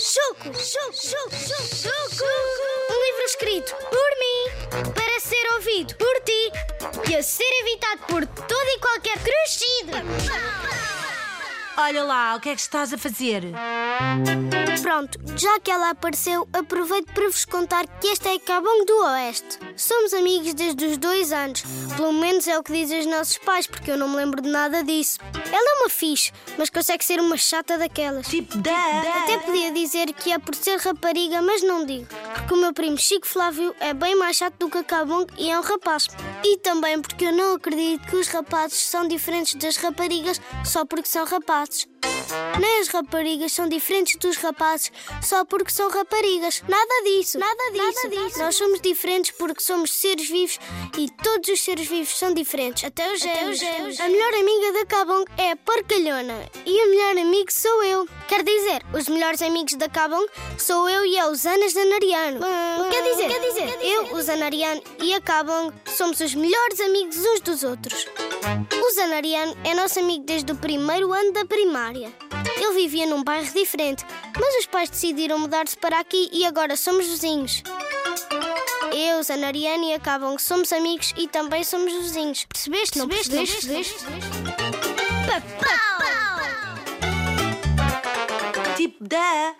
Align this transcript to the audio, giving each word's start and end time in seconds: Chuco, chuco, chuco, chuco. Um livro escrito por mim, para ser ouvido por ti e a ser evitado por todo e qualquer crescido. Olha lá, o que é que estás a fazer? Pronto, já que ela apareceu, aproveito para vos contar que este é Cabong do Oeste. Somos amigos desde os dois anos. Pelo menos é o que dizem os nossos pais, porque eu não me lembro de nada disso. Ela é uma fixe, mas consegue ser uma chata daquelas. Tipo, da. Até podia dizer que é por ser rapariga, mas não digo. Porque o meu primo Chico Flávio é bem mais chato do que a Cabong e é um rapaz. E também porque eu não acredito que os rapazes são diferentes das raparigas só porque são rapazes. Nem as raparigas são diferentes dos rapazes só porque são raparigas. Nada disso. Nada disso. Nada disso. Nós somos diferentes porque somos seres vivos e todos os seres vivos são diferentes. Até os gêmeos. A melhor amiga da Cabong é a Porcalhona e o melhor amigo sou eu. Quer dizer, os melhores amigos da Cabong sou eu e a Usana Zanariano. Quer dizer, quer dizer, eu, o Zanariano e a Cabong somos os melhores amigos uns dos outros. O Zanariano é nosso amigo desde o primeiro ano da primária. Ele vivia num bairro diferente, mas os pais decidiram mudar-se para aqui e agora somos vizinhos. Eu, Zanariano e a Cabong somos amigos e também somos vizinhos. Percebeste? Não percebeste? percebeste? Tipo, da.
Chuco, 0.00 0.50
chuco, 0.54 0.92
chuco, 0.92 1.76
chuco. 1.76 2.24
Um 2.90 3.04
livro 3.04 3.24
escrito 3.26 3.74
por 3.76 4.10
mim, 4.18 4.92
para 4.94 5.20
ser 5.20 5.52
ouvido 5.54 5.94
por 5.96 6.20
ti 6.20 6.52
e 7.10 7.16
a 7.16 7.22
ser 7.22 7.52
evitado 7.60 8.00
por 8.08 8.26
todo 8.26 8.68
e 8.68 8.78
qualquer 8.78 9.18
crescido. 9.18 10.83
Olha 11.76 12.04
lá, 12.04 12.36
o 12.36 12.40
que 12.40 12.50
é 12.50 12.54
que 12.54 12.60
estás 12.60 12.92
a 12.92 12.98
fazer? 12.98 13.42
Pronto, 14.80 15.18
já 15.36 15.58
que 15.58 15.70
ela 15.70 15.90
apareceu, 15.90 16.46
aproveito 16.52 17.12
para 17.12 17.28
vos 17.28 17.44
contar 17.44 17.86
que 17.98 18.08
este 18.08 18.28
é 18.28 18.38
Cabong 18.38 18.84
do 18.84 18.96
Oeste. 19.02 19.58
Somos 19.76 20.12
amigos 20.14 20.54
desde 20.54 20.84
os 20.84 20.96
dois 20.98 21.32
anos. 21.32 21.64
Pelo 21.96 22.12
menos 22.12 22.46
é 22.46 22.56
o 22.58 22.62
que 22.62 22.72
dizem 22.72 23.00
os 23.00 23.06
nossos 23.06 23.38
pais, 23.38 23.66
porque 23.66 23.90
eu 23.90 23.98
não 23.98 24.08
me 24.08 24.16
lembro 24.16 24.40
de 24.40 24.48
nada 24.48 24.84
disso. 24.84 25.18
Ela 25.34 25.70
é 25.70 25.80
uma 25.80 25.88
fixe, 25.88 26.32
mas 26.56 26.70
consegue 26.70 27.04
ser 27.04 27.18
uma 27.18 27.36
chata 27.36 27.76
daquelas. 27.76 28.28
Tipo, 28.28 28.56
da. 28.58 29.22
Até 29.22 29.38
podia 29.38 29.72
dizer 29.72 30.12
que 30.12 30.32
é 30.32 30.38
por 30.38 30.54
ser 30.54 30.78
rapariga, 30.78 31.42
mas 31.42 31.62
não 31.62 31.84
digo. 31.84 32.06
Porque 32.34 32.54
o 32.54 32.56
meu 32.56 32.72
primo 32.72 32.98
Chico 32.98 33.26
Flávio 33.26 33.74
é 33.80 33.94
bem 33.94 34.16
mais 34.16 34.36
chato 34.36 34.58
do 34.58 34.68
que 34.68 34.78
a 34.78 34.84
Cabong 34.84 35.26
e 35.38 35.50
é 35.50 35.58
um 35.58 35.62
rapaz. 35.62 36.08
E 36.44 36.58
também 36.58 37.00
porque 37.00 37.26
eu 37.26 37.32
não 37.32 37.54
acredito 37.54 38.06
que 38.08 38.16
os 38.16 38.28
rapazes 38.28 38.78
são 38.78 39.06
diferentes 39.06 39.54
das 39.54 39.76
raparigas 39.76 40.40
só 40.64 40.84
porque 40.84 41.08
são 41.08 41.24
rapazes. 41.24 41.88
Nem 42.58 42.80
as 42.80 42.88
raparigas 42.88 43.52
são 43.52 43.68
diferentes 43.68 44.16
dos 44.16 44.36
rapazes 44.36 44.92
só 45.22 45.44
porque 45.44 45.70
são 45.70 45.90
raparigas. 45.90 46.62
Nada 46.68 47.02
disso. 47.04 47.38
Nada 47.38 47.70
disso. 47.72 47.84
Nada 47.84 48.08
disso. 48.08 48.38
Nós 48.38 48.56
somos 48.56 48.80
diferentes 48.80 49.32
porque 49.32 49.60
somos 49.60 49.92
seres 49.92 50.28
vivos 50.28 50.58
e 50.96 51.10
todos 51.22 51.48
os 51.48 51.60
seres 51.60 51.86
vivos 51.88 52.16
são 52.16 52.32
diferentes. 52.32 52.84
Até 52.84 53.12
os 53.12 53.20
gêmeos. 53.20 53.60
A 54.00 54.08
melhor 54.08 54.34
amiga 54.34 54.72
da 54.72 54.86
Cabong 54.86 55.24
é 55.36 55.50
a 55.52 55.56
Porcalhona 55.56 56.48
e 56.64 56.84
o 56.84 56.90
melhor 56.90 57.18
amigo 57.18 57.52
sou 57.52 57.82
eu. 57.82 58.06
Quer 58.28 58.42
dizer, 58.44 58.82
os 58.92 59.08
melhores 59.08 59.42
amigos 59.42 59.74
da 59.74 59.88
Cabong 59.88 60.26
sou 60.58 60.88
eu 60.88 61.04
e 61.04 61.18
a 61.18 61.28
Usana 61.28 61.68
Zanariano. 61.68 62.40
Quer 62.90 63.02
dizer, 63.02 63.28
quer 63.28 63.40
dizer, 63.40 63.78
eu, 63.82 64.14
o 64.14 64.22
Zanariano 64.22 64.82
e 65.02 65.12
a 65.12 65.20
Cabong 65.20 65.72
somos 65.86 66.20
os 66.20 66.34
melhores 66.34 66.80
amigos 66.80 67.16
uns 67.16 67.40
dos 67.40 67.62
outros. 67.64 68.06
O 68.46 68.94
Zanariano 68.94 69.56
é 69.64 69.74
nosso 69.74 69.98
amigo 70.00 70.24
desde 70.26 70.52
o 70.52 70.56
primeiro 70.56 71.12
ano 71.12 71.32
da 71.32 71.46
primária. 71.46 72.12
Ele 72.56 72.74
vivia 72.74 73.06
num 73.06 73.24
bairro 73.24 73.50
diferente, 73.54 74.04
mas 74.38 74.56
os 74.56 74.66
pais 74.66 74.90
decidiram 74.90 75.38
mudar-se 75.38 75.76
para 75.76 75.98
aqui 75.98 76.28
e 76.30 76.44
agora 76.44 76.76
somos 76.76 77.06
vizinhos. 77.06 77.62
Eu, 78.92 79.22
Zanariano 79.22 79.84
e 79.84 79.94
a 79.94 79.98
Cabong 79.98 80.38
somos 80.38 80.72
amigos 80.74 81.14
e 81.16 81.26
também 81.26 81.64
somos 81.64 81.90
vizinhos. 81.92 82.44
Percebeste? 82.44 82.98
Não 82.98 83.08
percebeste? 83.08 83.66
percebeste? 83.66 84.04
Tipo, 88.76 89.08
da. 89.08 89.54